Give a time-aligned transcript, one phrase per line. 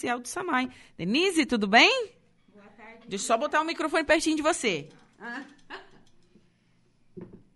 [0.00, 0.70] Social do Samai.
[0.96, 2.12] Denise, tudo bem?
[2.54, 3.08] Boa tarde.
[3.08, 4.88] Deixa eu só botar o microfone pertinho de você.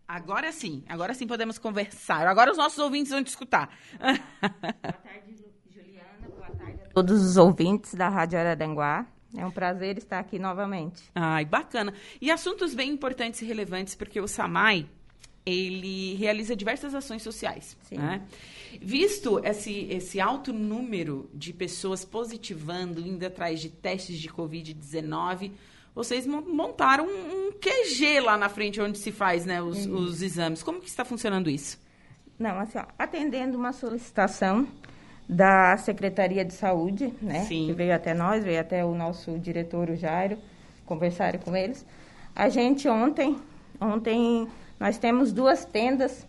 [0.08, 2.26] Agora sim, agora sim podemos conversar.
[2.26, 3.73] Agora os nossos ouvintes vão te escutar.
[3.97, 4.18] Boa
[4.92, 5.36] tarde,
[5.73, 6.28] Juliana.
[6.36, 9.06] Boa tarde a todos os ouvintes da Rádio Araranguá.
[9.36, 11.00] É um prazer estar aqui novamente.
[11.14, 11.95] Ai, bacana.
[12.20, 14.90] E assuntos bem importantes e relevantes, porque o SAMAI,
[15.46, 17.77] ele realiza diversas ações sociais.
[17.82, 17.98] Sim.
[17.98, 18.27] Né?
[18.80, 25.51] Visto esse, esse alto número de pessoas positivando, indo atrás de testes de Covid-19,
[25.95, 30.23] vocês mon- montaram um, um QG lá na frente onde se faz né, os, os
[30.23, 30.62] exames.
[30.62, 31.79] Como que está funcionando isso?
[32.38, 34.66] Não, assim, ó, atendendo uma solicitação
[35.29, 37.45] da Secretaria de Saúde, né?
[37.45, 37.66] Sim.
[37.66, 40.38] Que veio até nós, veio até o nosso diretor, o Jairo,
[40.84, 41.87] conversaram com eles.
[42.34, 43.37] A gente ontem,
[43.80, 44.48] ontem
[44.80, 46.27] nós temos duas tendas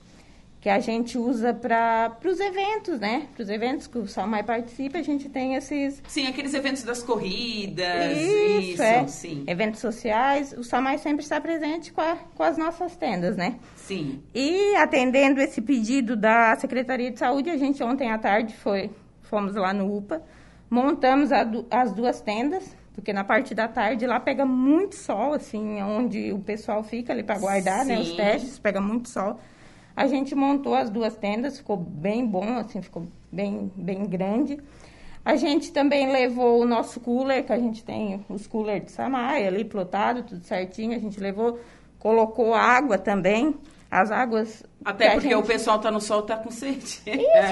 [0.63, 3.27] que a gente usa para os eventos, né?
[3.35, 7.03] Para os eventos que o Salmai participa, a gente tem esses Sim, aqueles eventos das
[7.03, 8.17] corridas.
[8.17, 9.05] Isso, é.
[9.07, 9.43] sim.
[9.45, 13.57] Eventos sociais, o Samai sempre está presente com, a- com as nossas tendas, né?
[13.75, 14.23] Sim.
[14.33, 18.89] E atendendo esse pedido da Secretaria de Saúde, a gente ontem à tarde foi,
[19.23, 20.23] fomos lá no UPA,
[20.69, 25.81] montamos du- as duas tendas, porque na parte da tarde lá pega muito sol, assim,
[25.81, 28.15] onde o pessoal fica ali para guardar, né, os Sim.
[28.15, 29.37] testes, pega muito sol.
[29.95, 34.57] A gente montou as duas tendas, ficou bem bom, assim, ficou bem, bem grande.
[35.23, 39.47] A gente também levou o nosso cooler, que a gente tem os coolers de Samai
[39.47, 40.95] ali plotado, tudo certinho.
[40.95, 41.59] A gente levou,
[41.99, 43.55] colocou água também.
[43.89, 44.63] As águas.
[44.83, 46.99] Até porque gente- o pessoal tá no sol, tá com sede.
[47.05, 47.05] Isso,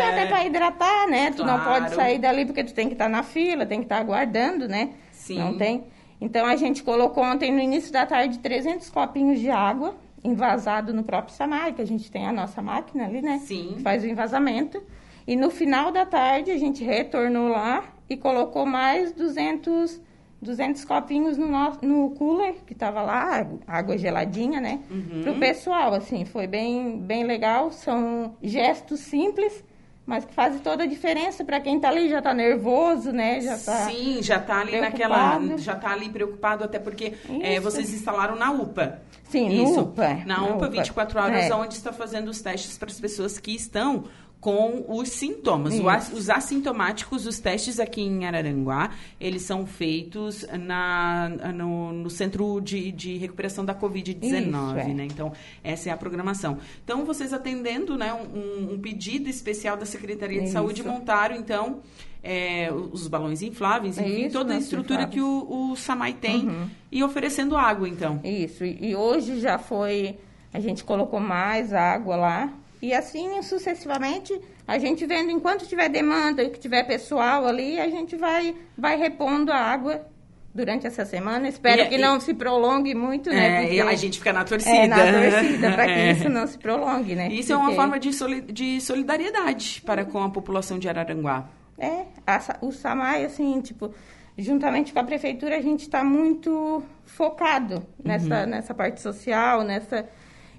[0.03, 1.31] até para hidratar, né?
[1.31, 4.00] Tu não pode sair dali porque tu tem que estar na fila, tem que estar
[4.00, 4.89] aguardando, né?
[5.11, 5.38] Sim.
[5.38, 5.83] Não tem.
[6.20, 11.03] Então a gente colocou ontem no início da tarde 300 copinhos de água envasado no
[11.03, 13.39] próprio Samai, que a gente tem a nossa máquina ali, né?
[13.39, 13.73] Sim.
[13.75, 14.81] Que faz o envasamento.
[15.27, 20.02] E no final da tarde a gente retornou lá e colocou mais 200
[20.42, 24.80] 200 copinhos no, nosso, no cooler, que tava lá, água geladinha, né?
[24.89, 25.22] Uhum.
[25.22, 27.71] Pro pessoal, assim, foi bem, bem legal.
[27.71, 29.64] São gestos simples,
[30.11, 33.39] mas que fazem toda a diferença para quem tá ali, já tá nervoso, né?
[33.39, 33.86] Já tá...
[33.89, 35.38] Sim, já tá ali naquela.
[35.38, 35.58] preocupado.
[35.61, 39.02] Já tá ali preocupado, até porque é, vocês instalaram na UPA.
[39.23, 39.80] Sim, Isso.
[39.80, 40.70] UPA, Na, na UPA, UPA.
[40.70, 41.55] 24 horas, É.
[41.55, 44.04] onde está fazendo os testes para as pessoas que estão
[44.42, 45.76] com os sintomas.
[45.76, 46.16] Isso.
[46.16, 52.92] os assintomáticos, os testes aqui em Araranguá, eles são feitos na, no, no Centro de,
[52.92, 54.94] de Recuperação da Covid-19, Isso, é.
[54.96, 55.06] né?
[55.06, 55.32] Então,
[55.64, 56.58] essa é a programação.
[56.84, 60.54] Então, vocês atendendo né, um, um pedido especial da Secretaria de Isso.
[60.54, 61.80] Saúde, montaram, então,
[62.23, 66.50] é, os balões infláveis, enfim, Isso, toda a estrutura que o, o SAMAI tem,
[66.92, 68.20] e oferecendo água, então.
[68.23, 70.18] Isso, e hoje já foi,
[70.52, 76.49] a gente colocou mais água lá, e assim sucessivamente, a gente vendo enquanto tiver demanda,
[76.49, 80.08] que tiver pessoal ali, a gente vai, vai repondo a água
[80.53, 81.47] durante essa semana.
[81.47, 83.47] Espero E- que e- não se prolongue muito, né?
[83.47, 84.75] É, porque- e a gente fica na torcida.
[84.75, 84.97] É, na
[85.31, 86.11] torcida, para que É.
[86.11, 87.30] isso não se prolongue, né?
[87.31, 91.48] Isso é uma Porque- forma de, soli- de solidariedade para com a população de Araranguá.
[91.77, 93.93] É, a o SAMAI, assim, tipo,
[94.37, 100.08] juntamente com a prefeitura, a gente está muito focado nessa, nessa parte social, nessa...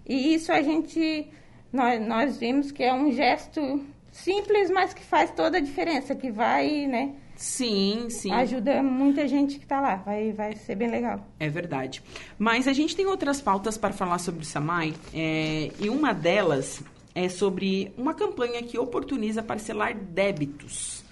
[0.06, 1.28] E isso a gente,
[1.72, 6.30] nós, nós vimos que é um gesto simples, mas que faz toda a diferença, que
[6.30, 8.30] vai, né, Sim, sim.
[8.30, 11.26] ajuda muita gente que está lá, vai, vai ser bem legal.
[11.40, 12.02] É verdade.
[12.38, 16.82] Mas a gente tem outras pautas para falar sobre o SAMAI, é, e uma delas
[17.14, 21.02] é sobre uma campanha que oportuniza parcelar débitos,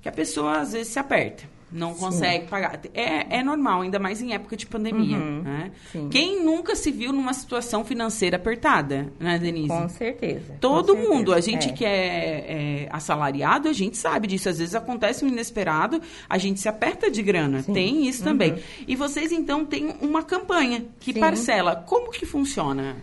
[0.00, 2.80] que a pessoa às vezes se aperta, não consegue pagar.
[2.92, 5.16] É, é normal, ainda mais em época de pandemia.
[5.16, 5.70] Uhum, né?
[5.92, 6.08] sim.
[6.08, 9.68] Quem nunca se viu numa situação financeira apertada, né, Denise?
[9.68, 10.56] Com certeza.
[10.60, 11.50] Todo com mundo, a certeza.
[11.50, 11.72] gente É.
[11.72, 14.48] que é, é assalariado, a gente sabe disso.
[14.48, 17.62] Às vezes acontece um inesperado, a gente se aperta de grana.
[17.62, 17.72] Sim.
[17.72, 18.56] Tem isso também.
[18.86, 21.20] E vocês, então, têm uma campanha que Sim.
[21.20, 21.76] parcela.
[21.76, 22.96] Como que funciona?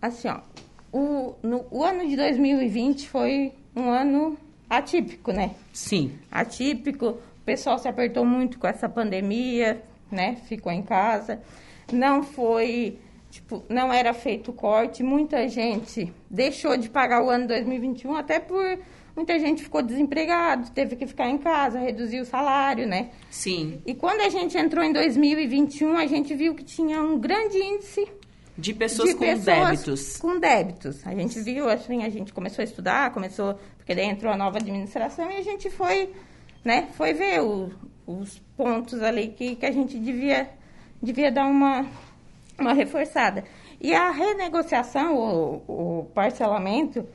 [0.00, 0.40] Assim, ó,
[0.92, 4.36] o, no, o ano de 2020 foi um ano
[4.68, 5.50] atípico, né?
[5.72, 6.12] Sim.
[6.30, 7.18] atípico.
[7.44, 10.36] O pessoal se apertou muito com essa pandemia, né?
[10.48, 11.42] Ficou em casa.
[11.92, 12.98] Não foi,
[13.30, 15.02] tipo, não era feito corte.
[15.02, 18.78] Muita gente deixou de pagar o ano 2021 até por
[19.16, 23.10] muita gente ficou desempregado, teve que ficar em casa, reduzir o salário, né?
[23.30, 23.80] Sim.
[23.86, 28.08] E quando a gente entrou em 2021, a gente viu que tinha um grande índice
[28.56, 30.16] De pessoas de com pessoas débitos.
[30.16, 31.06] com débitos.
[31.06, 34.58] A gente viu, assim, a gente começou a estudar, começou, porque daí entrou a nova
[34.58, 36.10] administração e a gente foi,
[36.64, 37.70] né, foi ver o-
[38.06, 40.48] os pontos ali que, que a gente devia,
[41.02, 41.86] devia dar uma,
[42.58, 43.44] uma reforçada.
[43.80, 47.06] E a renegociação, o, o parcelamento,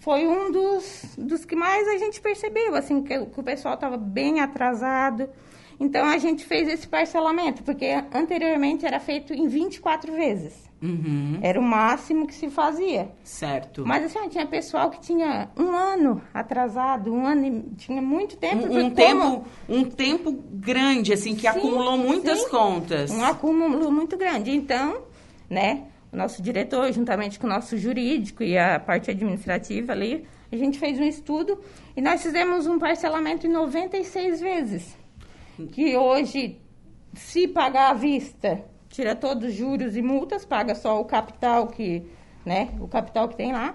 [0.00, 3.96] foi um dos, dos que mais a gente percebeu, assim, que, que o pessoal estava
[3.96, 5.28] bem atrasado.
[5.78, 10.52] Então, a gente fez esse parcelamento, porque anteriormente era feito em 24 vezes.
[10.82, 11.38] Uhum.
[11.40, 13.10] Era o máximo que se fazia.
[13.24, 13.84] Certo.
[13.86, 18.66] Mas assim, tinha pessoal que tinha um ano atrasado, um ano e tinha muito tempo.
[18.66, 22.48] Um, um tempo, como- um tempo grande, assim, que Sim, acumulou muitas sim.
[22.50, 23.10] contas.
[23.10, 24.50] Um acúmulo muito grande.
[24.50, 24.98] Então,
[25.48, 30.56] né, o nosso diretor, juntamente com o nosso jurídico e a parte administrativa ali, a
[30.56, 31.58] gente fez um estudo
[31.96, 34.96] e nós fizemos um parcelamento em 96 vezes.
[35.72, 36.60] Que hoje,
[37.14, 42.02] se pagar à vista, tira todos os juros e multas, paga só o capital que,
[42.44, 43.74] né, o capital que tem lá.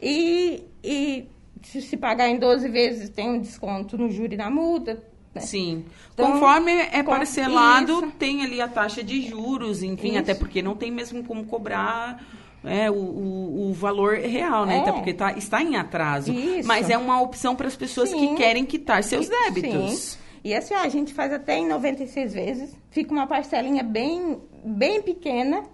[0.00, 1.26] E, e
[1.62, 5.02] se pagar em 12 vezes, tem um desconto no juro e na multa.
[5.34, 5.40] né?
[5.40, 5.84] Sim.
[6.12, 8.12] Então, Conforme é parcelado, isso.
[8.18, 10.18] tem ali a taxa de juros, enfim, Isso.
[10.18, 12.22] até porque não tem mesmo como cobrar
[12.64, 14.78] é, o, o, o valor real, né?
[14.78, 14.80] É.
[14.80, 16.32] Até porque tá, está em atraso.
[16.32, 16.66] Isso.
[16.66, 18.34] Mas é uma opção para as pessoas que Sim.
[18.34, 19.94] querem quitar seus débitos.
[19.94, 20.18] Sim.
[20.46, 22.76] E assim, ó, a gente faz até em 96 vezes.
[22.92, 25.64] Fica uma parcelinha bem, bem pequena,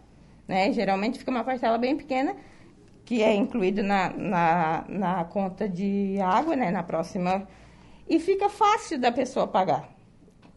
[0.49, 0.73] né?
[0.73, 2.35] Geralmente fica uma parcela bem pequena,
[3.05, 6.71] que é incluído na, na, na conta de água, né?
[6.71, 7.47] Na próxima.
[8.09, 9.91] E fica fácil da pessoa pagar.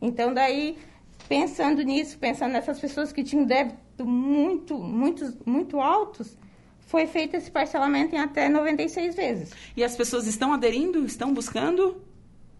[0.02, 0.78] Então, daí,
[1.28, 6.38] pensando nisso, pensando nessas pessoas que tinham débito muito, muito, muito altos,
[6.80, 9.52] foi feito esse parcelamento em até 96 vezes.
[9.76, 11.06] E as pessoas estão aderindo?
[11.06, 12.02] Estão buscando?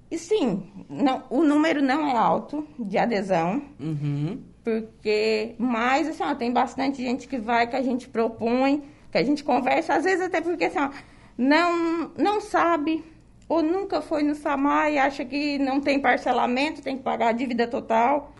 [0.10, 4.40] E sim, não, o número não é alto de adesão, Uhum.
[4.64, 9.24] porque, mas assim, ó, tem bastante gente que vai, que a gente propõe, que a
[9.24, 10.90] gente conversa, às vezes até porque assim, ó,
[11.38, 13.04] não, não sabe
[13.50, 17.32] ou nunca foi no SAMAI e acha que não tem parcelamento, tem que pagar a
[17.32, 18.34] dívida total.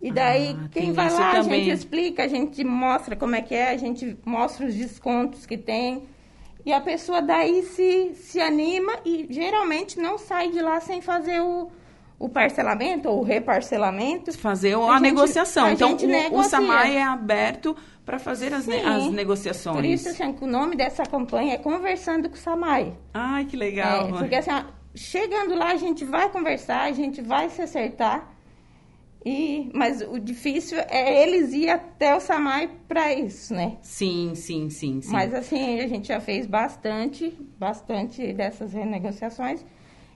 [0.00, 1.62] E daí, Ah, quem vai lá, a também.
[1.64, 5.56] gente explica, a gente mostra como é que é, a gente mostra os descontos que
[5.56, 6.02] tem.
[6.64, 11.40] E a pessoa daí se, se anima e geralmente não sai de lá sem fazer
[11.40, 11.70] o,
[12.18, 14.32] o parcelamento ou o reparcelamento.
[14.38, 15.64] Fazer a, A gente- negociação.
[15.66, 15.96] a então,
[16.30, 16.42] o, o.
[16.44, 19.76] SAMAI é aberto para fazer as, ne- as negociações.
[19.76, 22.92] Por isso, assim, o nome dessa campanha é Conversando com o Samai.
[23.14, 24.08] Ai, que legal.
[24.08, 24.62] É, porque assim, ó,
[24.94, 28.31] chegando lá a gente vai conversar, a gente vai se acertar.
[29.24, 33.76] E, mas o difícil é eles ir até o Samai para isso, né?
[33.80, 35.12] Sim, sim, sim, sim.
[35.12, 39.64] Mas assim, a gente já fez bastante, bastante dessas renegociações.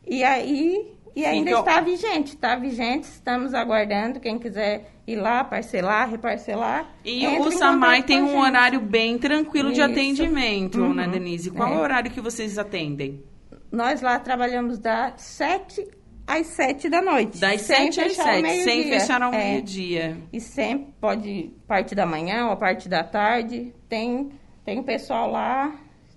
[0.05, 5.45] E aí, e ainda então- está vigente, está vigente, estamos aguardando quem quiser ir lá,
[5.45, 6.91] parcelar, reparcelar.
[7.05, 9.89] E o SAMAI tem um horário bem tranquilo de Isso.
[9.91, 10.95] atendimento, Uhum.
[10.95, 11.53] né, Denise?
[11.53, 11.73] Qual.
[11.73, 11.77] É.
[11.77, 13.23] o horário que vocês atendem?
[13.71, 15.87] Nós lá trabalhamos das 7
[16.27, 17.39] às 7 da noite.
[17.39, 19.53] Das sem 7 às 7, sem fechar ao É.
[19.53, 20.17] meio-dia.
[20.33, 23.73] E sempre pode parte da manhã ou a parte da tarde.
[23.89, 24.31] Tem,
[24.65, 25.73] tem o pessoal lá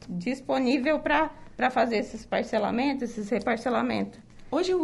[0.08, 4.20] disponível para fazer esses parcelamentos, esses reparcelamentos.
[4.52, 4.82] Hoje, o,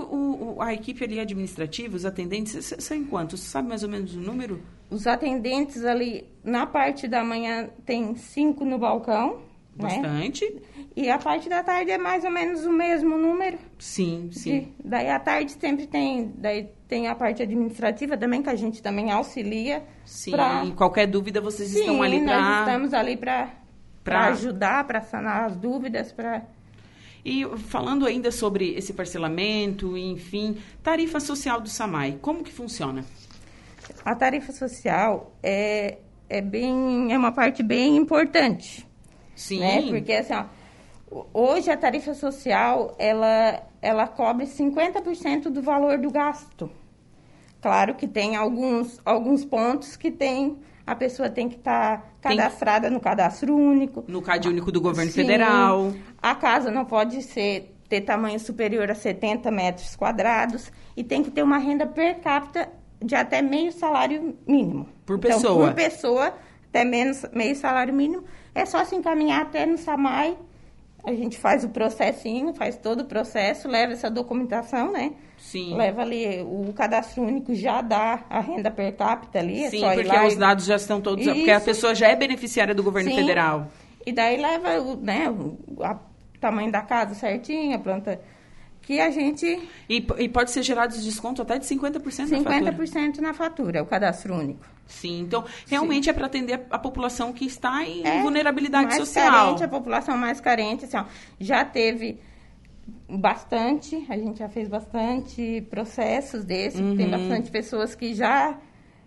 [0.57, 3.39] o- a equipe ali administrativa, os atendentes, são quantos?
[3.39, 4.61] Você sabe mais ou menos o número?
[4.91, 9.39] Os atendentes ali, na parte da manhã, tem cinco no balcão,
[9.77, 9.89] né?
[9.89, 10.61] Bastante.
[10.95, 13.57] E a parte da tarde é mais ou menos o mesmo número.
[13.77, 14.59] Sim, sim.
[14.59, 18.81] De- daí à tarde sempre tem, daí tem a parte administrativa também, que a gente
[18.81, 19.83] também auxilia.
[20.05, 20.31] Sim.
[20.31, 22.59] pra- Qualquer dúvida, vocês Sim, estão ali nós para...
[22.59, 23.49] estamos ali para
[24.03, 26.43] pra- ajudar, para sanar as dúvidas, para...
[27.25, 33.03] E falando ainda sobre esse parcelamento, enfim, tarifa social do SAMAI, como que funciona?
[34.05, 35.97] A tarifa social é,
[36.29, 38.87] é bem é uma parte bem importante,
[39.35, 39.59] Sim.
[39.59, 39.81] né?
[39.89, 46.69] Porque assim, ó, hoje a tarifa social ela ela cobre 50% do valor do gasto.
[47.61, 52.89] Claro que tem alguns alguns pontos que tem a pessoa tem que estar Tem- cadastrada
[52.91, 54.03] no cadastro único.
[54.07, 55.21] No CAD único do governo Sim.
[55.21, 55.91] federal.
[56.21, 61.29] A casa não pode ser ter tamanho superior a 70 metros quadrados e tem que
[61.31, 62.69] ter uma renda per capita
[63.03, 64.87] de até meio salário mínimo.
[65.05, 65.67] Por Então, pessoa.
[65.67, 66.33] por pessoa,
[66.75, 68.25] até menos meio salário mínimo.
[68.53, 70.37] É só se encaminhar até no SAMAI.
[71.05, 75.13] A gente faz o processinho, faz todo o processo, leva essa documentação, né?
[75.37, 75.75] Sim.
[75.75, 79.69] Leva ali, o cadastro único já dá a renda per capita ali.
[79.69, 81.23] Sim, é só ir porque os e- dados já estão todos.
[81.25, 81.65] Porque a Isso.
[81.65, 83.17] pessoa já é beneficiária do governo Sim.
[83.17, 83.67] federal.
[84.05, 85.57] E daí leva o, né, o
[86.41, 88.19] tamanho da casa certinho, a planta.
[88.81, 89.45] Que a gente.
[89.89, 92.71] E, e pode ser gerado desconto até de 50% na fatura.
[92.71, 94.74] 50% na fatura, o cadastro único.
[94.87, 99.31] Sim, então realmente é para atender a, população que está em É, vulnerabilidade mais social.
[99.31, 101.05] Carente, a população mais carente, assim, ó,
[101.39, 102.19] já teve
[103.09, 106.95] bastante, a gente já fez bastante processos desse, Uhum.
[106.95, 108.57] tem bastante pessoas que já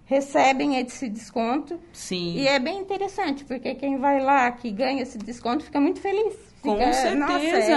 [0.04, 1.78] recebem esse desconto.
[1.92, 2.34] Sim.
[2.36, 6.34] E é bem interessante, porque quem vai lá, que ganha esse desconto, fica muito feliz.
[6.62, 7.36] Com Fica- certeza, nossa,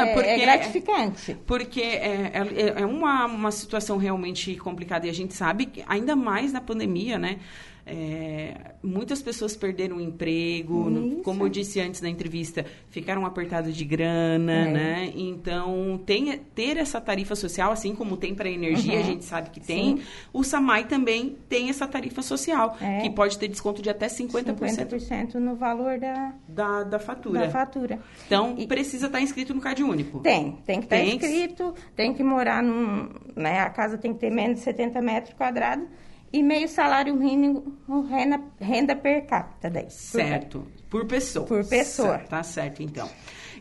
[0.09, 1.37] é, porque é gratificante.
[1.45, 6.15] Porque é, é, é uma, uma situação realmente complicada e a gente sabe que, ainda
[6.15, 7.37] mais na pandemia, né?
[7.91, 11.21] É, muitas pessoas perderam o emprego, Isso.
[11.23, 14.71] como eu disse antes na entrevista, ficaram apertados de grana, É.
[14.71, 15.11] né?
[15.15, 18.99] Então, tem, ter essa tarifa social, assim como tem para energia, Uhum.
[18.99, 20.03] a gente sabe que tem, Sim.
[20.33, 22.99] o SAMAI também tem essa tarifa social, É.
[23.01, 27.41] que pode ter desconto de até 50%, 50% no valor da, Da, da fatura.
[27.41, 27.99] da fatura.
[28.25, 30.19] Então, E- precisa estar inscrito no Cade Único.
[30.19, 33.09] Tem, tem que estar Tem que- inscrito, tem que morar num.
[33.35, 35.85] Né, a casa tem que ter menos de 70 metros quadrados
[36.33, 37.77] e meio salário mínimo
[38.09, 39.83] renda, renda per capita daí.
[39.85, 40.67] por Certo.
[40.89, 41.45] Por pessoa.
[41.47, 42.09] Por pessoa.
[42.17, 43.09] Certo, Tá certo, então.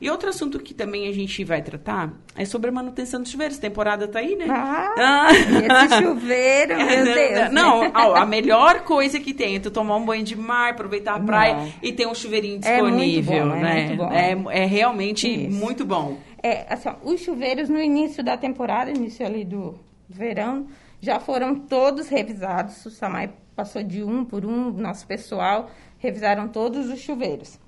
[0.00, 3.58] E outro assunto que também a gente vai tratar é sobre a manutenção dos chuveiros.
[3.58, 4.46] Temporada tá aí, né?
[4.48, 5.28] Ah, Ah.
[5.32, 7.52] esse chuveiro, meu Deus.
[7.52, 7.92] Não, né?
[7.94, 11.20] ó, a melhor coisa que tem é tu tomar um banho de mar, aproveitar a
[11.20, 11.72] praia Não.
[11.82, 13.84] e ter um chuveirinho É disponível, bom, é né?
[13.86, 14.12] muito bom.
[14.54, 15.54] É, é realmente Isso.
[15.58, 16.16] muito bom.
[16.42, 20.66] É, assim, os chuveiros no início da temporada, início ali do verão,
[21.00, 22.84] já foram todos revisados.
[22.84, 27.58] O Samai passou de um por um, nosso pessoal revisaram todos os chuveiros,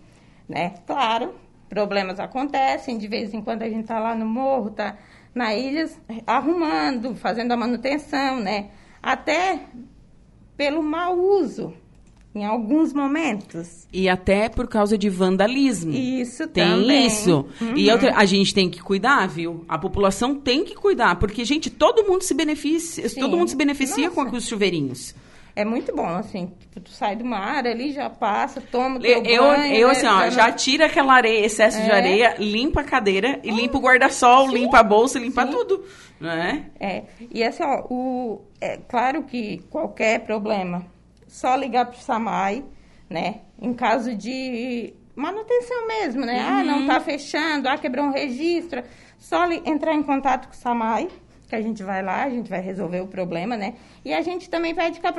[0.49, 0.75] né?
[0.87, 1.35] Claro,
[1.69, 4.97] problemas acontecem, de vez em quando a gente tá lá no morro, tá
[5.35, 5.89] na ilha
[6.27, 8.71] arrumando, fazendo a manutenção, né?
[9.03, 9.61] Até
[10.57, 11.75] pelo mau uso
[12.35, 13.87] em alguns momentos.
[13.93, 15.93] E até por causa de vandalismo.
[15.93, 17.07] Isso Tem também.
[17.07, 17.47] isso.
[17.77, 17.93] E Uhum.
[17.93, 19.65] outra, a gente tem que cuidar, viu?
[19.69, 23.21] A população tem que cuidar, porque, gente, todo mundo se beneficia, Sim.
[23.21, 24.31] todo mundo se beneficia Nossa.
[24.31, 25.15] com os chuveirinhos.
[25.55, 29.43] É muito bom, assim, tipo, tu sai do mar ali, já passa, toma teu eu,
[29.45, 31.95] banho, eu, né, assim, ó, já tira aquela areia, excesso de É.
[31.95, 35.53] areia, limpa a cadeira e limpa o guarda-sol, limpa a bolsa, limpa Sim.
[35.53, 35.85] tudo,
[36.19, 36.71] né?
[36.81, 40.87] É, e assim, ó, o, é claro que qualquer problema,
[41.33, 42.62] só ligar pro SAMAI,
[43.09, 46.65] né, em caso de manutenção mesmo, né, ah, Uhum.
[46.67, 48.83] não tá fechando, ah, quebrou um registro,
[49.19, 51.09] só entrar em contato com o SAMAI,
[51.49, 53.75] que a gente vai lá, a gente vai resolver o problema, né,
[54.05, 55.12] e a gente também pede que a,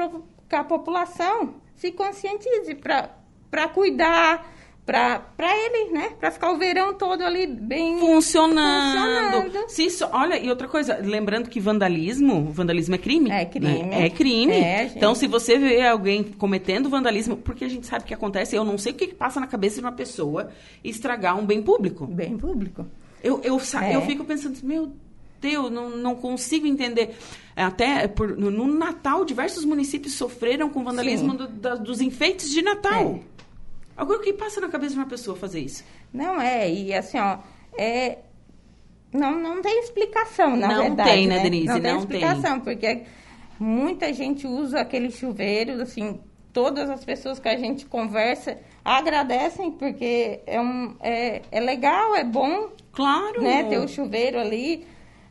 [0.50, 4.48] que a população se conscientize para cuidar,
[4.86, 9.42] para ele, né, para ficar o verão todo ali bem Funcionando.
[9.42, 9.70] Funcionando.
[9.70, 13.32] Se isso- olha, e outra coisa, lembrando que vandalismo, vandalismo é crime.
[13.32, 13.84] É crime.
[13.84, 14.06] né?
[14.06, 14.52] É crime.
[14.54, 18.56] É, então, se você vê alguém cometendo vandalismo, porque a gente sabe o que acontece,
[18.56, 20.50] eu não sei o que, que passa na cabeça de uma pessoa
[20.84, 22.06] estragar um bem público.
[22.06, 22.86] bem público.
[23.24, 23.96] Eu, eu, É.
[23.96, 24.92] eu fico pensando, meu
[25.40, 27.16] Deus, não, não consigo entender.
[27.56, 32.62] Até por- no, no Natal, diversos municípios sofreram com vandalismo do- da- dos enfeites de
[32.62, 33.20] Natal.
[33.96, 35.84] Agora, o que passa na cabeça de uma pessoa fazer isso?
[36.12, 37.38] Não é, e assim, ó,
[37.78, 38.20] é.
[39.12, 41.10] Não, não tem explicação, na Não verdade.
[41.12, 41.68] tem, né, Denise?
[41.68, 43.04] Não tem Não explicação, porque
[43.60, 46.20] muita gente usa aquele chuveiro, assim,
[46.52, 52.24] todas as pessoas que a gente conversa agradecem, porque é, um, é, é legal, é
[52.24, 53.42] bom, Claro.
[53.42, 54.86] né, ter o chuveiro ali.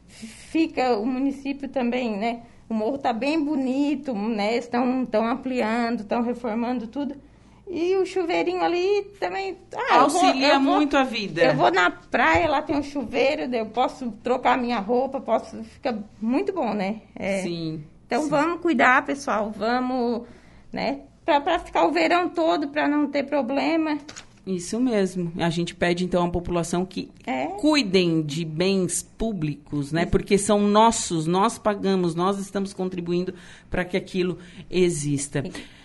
[0.06, 2.42] Fica o município também, né?
[2.68, 4.56] O morro tá bem bonito, né?
[4.56, 7.16] Estão tão ampliando, estão reformando tudo.
[7.74, 9.56] E o chuveirinho ali também.
[9.74, 11.40] Ah, eu vou- Auxilia vou- muito a vida.
[11.42, 15.56] Eu vou na praia, lá tem um chuveiro, eu posso trocar minha roupa, posso.
[15.64, 17.00] Fica muito bom, né?
[17.16, 17.82] É, Sim.
[18.06, 18.28] Então sim.
[18.28, 19.50] vamos cuidar, pessoal.
[19.56, 20.24] Vamos,
[20.70, 21.00] né?
[21.24, 23.96] Pra, pra ficar o verão todo, pra não ter problema.
[24.46, 25.32] Isso mesmo.
[25.38, 27.46] A gente pede, então, à população que É.
[27.46, 30.04] cuidem de bens públicos, né?
[30.04, 33.32] Porque são nossos, nós pagamos, nós estamos contribuindo
[33.70, 34.36] para que aquilo
[34.68, 35.42] exista.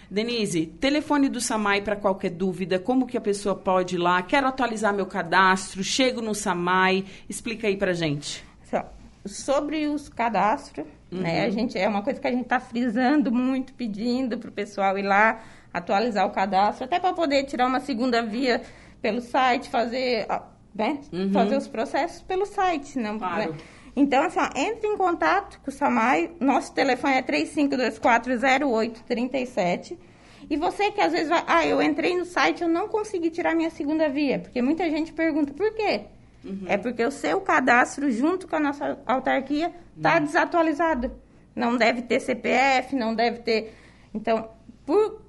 [0.10, 4.22] Denise, telefone do Samai para qualquer dúvida, como que a pessoa pode ir lá?
[4.22, 8.44] Quero atualizar meu cadastro, chego no Samai, explica aí pra gente.
[8.64, 8.86] Assim,
[9.26, 11.42] sobre os cadastros, né?
[11.42, 11.48] Uhum.
[11.48, 14.98] A gente é uma coisa que a gente está frisando muito, pedindo para o pessoal
[14.98, 15.42] ir lá
[15.74, 18.62] atualizar o cadastro, até para poder tirar uma segunda via
[19.02, 20.26] pelo site, fazer,
[20.74, 21.00] né?
[21.12, 21.32] Uhum.
[21.32, 23.52] Fazer os processos pelo site, não, Claro.
[23.52, 23.58] né?
[24.00, 26.30] Então, assim, ó, entre em contato com o Samai.
[26.40, 29.98] Nosso telefone é 35240837.
[30.48, 33.56] E você que às vezes vai, ah, eu entrei no site, eu não consegui tirar
[33.56, 36.02] minha segunda via, porque muita gente pergunta por quê?
[36.68, 41.12] É porque o seu cadastro junto com a nossa autarquia está desatualizado.
[41.56, 43.74] Não deve ter CPF, não deve ter.
[44.14, 44.48] Então,
[44.86, 45.24] por,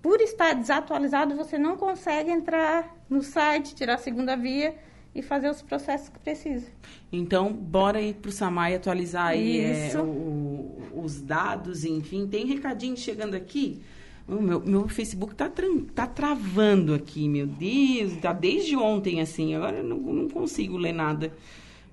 [0.00, 4.76] por estar desatualizado, você não consegue entrar no site, tirar a segunda via
[5.14, 6.66] e fazer os processos que precisa.
[7.12, 12.26] Então, bora ir pro Samai atualizar aí é, o- os dados, enfim.
[12.26, 13.80] Tem recadinho chegando aqui.
[14.26, 15.50] O meu, meu Facebook tá,
[15.94, 18.16] tá travando aqui, meu Deus.
[18.18, 19.54] Tá desde ontem assim.
[19.54, 21.32] Agora eu não, não consigo ler nada.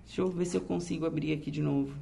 [0.05, 1.93] Deixa eu ver se eu consigo abrir aqui de novo.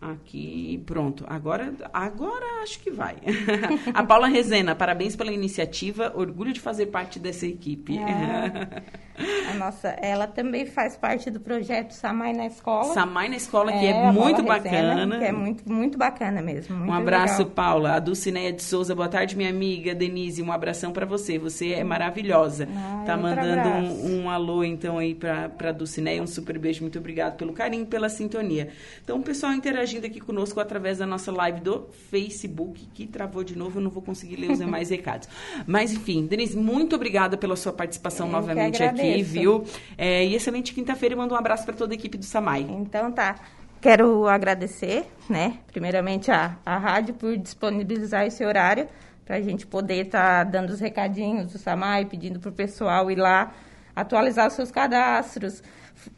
[0.00, 1.24] Aqui, pronto.
[1.26, 3.16] Agora, agora acho que vai.
[3.94, 6.12] a Paula Rezena, parabéns pela iniciativa.
[6.14, 7.96] Orgulho de fazer parte dessa equipe.
[7.98, 8.82] É.
[9.50, 12.92] a nossa, ela também faz parte do projeto Samai na Escola.
[12.92, 14.94] Samai na Escola, que é, é muito bacana.
[14.94, 16.76] Rezena, que é muito, muito bacana mesmo.
[16.76, 17.54] Muito um abraço, legal.
[17.54, 17.92] Paula.
[17.92, 20.42] A Dulcineia de Souza, boa tarde, minha amiga Denise.
[20.42, 21.38] Um abração para você.
[21.38, 22.68] Você é maravilhosa.
[22.76, 26.22] Ah, tá mandando um, um, alô, então, aí para Dulcineia.
[26.22, 26.82] Um super beijo.
[26.82, 28.68] Muito obrigado pelo carinho, pela sintonia.
[29.02, 33.56] Então, o pessoal interagindo aqui conosco através da nossa live do Facebook, que travou de
[33.56, 35.28] novo, eu não vou conseguir ler os demais recados.
[35.66, 39.64] Mas, enfim, Denise, muito obrigada pela sua participação eu novamente aqui, viu?
[39.96, 42.60] É, e excelente quinta-feira e mando um abraço para toda a equipe do Samai.
[42.62, 43.36] Então tá.
[43.80, 48.88] Quero agradecer, né, primeiramente a, a rádio por disponibilizar esse horário
[49.24, 53.10] para a gente poder estar tá dando os recadinhos do Samai, pedindo para o pessoal
[53.10, 53.52] ir lá
[53.94, 55.62] atualizar os seus cadastros,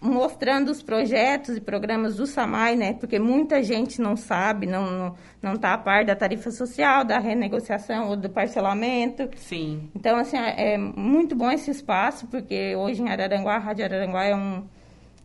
[0.01, 2.93] mostrando os projetos e programas do SAMAI, né?
[2.95, 8.09] Porque muita gente não sabe, não não está a par da tarifa social, da renegociação
[8.09, 9.31] ou do parcelamento.
[9.37, 9.89] Sim.
[9.95, 14.25] Então, assim, é, é muito bom esse espaço, porque hoje em Araranguá, a Rádio Araranguá
[14.25, 14.65] é um,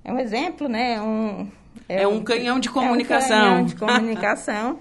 [0.04, 1.02] é um exemplo, né?
[1.02, 1.50] Um,
[1.90, 3.36] é, é um, canhão de comunicação.
[3.36, 4.80] É um canhão de comunicação.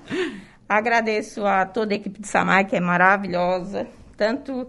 [0.68, 3.86] Agradeço a toda a equipe do SAMAI, que é maravilhosa,
[4.16, 4.68] tanto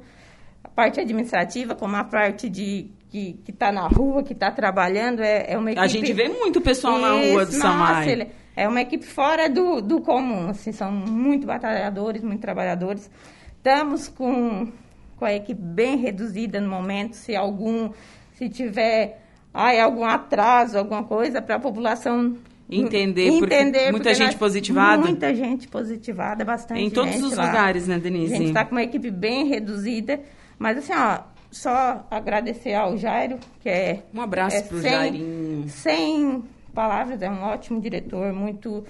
[0.63, 5.53] a parte administrativa como a parte de que está na rua, que está trabalhando, é,
[5.53, 5.85] é uma equipe...
[5.85, 8.27] A gente vê muito pessoal Isso, na rua do Samai.
[8.55, 13.09] É uma equipe fora do, do comum, assim, são muito batalhadores, muito trabalhadores.
[13.57, 14.71] Estamos com,
[15.15, 17.91] com a equipe bem reduzida no momento, se algum,
[18.33, 19.21] se tiver
[19.53, 22.35] ai, algum atraso, alguma coisa, para a população
[22.69, 25.01] entender, entender porque muita porque gente positivada.
[25.03, 27.45] Muita gente positivada, bastante Em todos os lá.
[27.45, 28.33] lugares, né, Denise?
[28.33, 30.19] A gente está com uma equipe bem reduzida,
[30.57, 34.03] mas assim, ó, só agradecer ao Jairo, que é...
[34.13, 35.69] Um abraço é, pro sem, Jairinho.
[35.69, 36.43] Sem
[36.73, 38.83] palavras, é um ótimo diretor, muito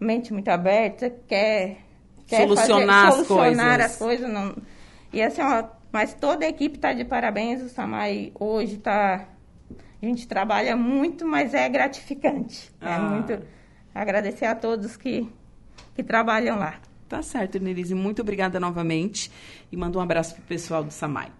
[0.00, 1.78] mente muito aberta, quer,
[2.26, 3.92] quer solucionar, fazer, as, solucionar coisas.
[3.92, 4.30] as coisas.
[4.30, 4.56] Não,
[5.12, 9.26] e assim, ó, mas toda a equipe está de parabéns, o Samai hoje está...
[10.00, 12.70] A gente trabalha muito, mas é gratificante.
[12.80, 12.94] É ah.
[12.94, 13.46] É muito...
[13.92, 15.28] Agradecer a todos que,
[15.96, 16.78] que trabalham lá.
[17.08, 17.94] Tá certo, Nelise.
[17.94, 19.28] Muito obrigada novamente.
[19.72, 21.32] E mando um abraço pro pessoal do Samai.